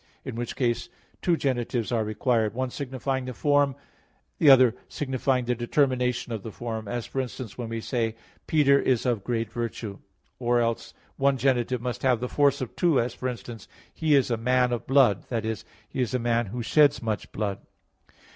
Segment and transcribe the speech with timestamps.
[0.25, 0.89] In which case
[1.21, 3.77] two genitives are required, one signifying the form, and
[4.39, 8.15] the other signifying the determination of the form, as, for instance, when we say,
[8.47, 12.61] "Peter is of great virtue [magnae virtutis]," or else one genitive must have the force
[12.61, 16.15] of two, as, for instance, "he is a man of blood" that is, he is
[16.15, 18.27] a man who sheds much blood [multi sanguinis].